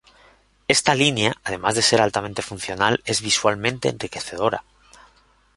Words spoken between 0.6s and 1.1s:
Esta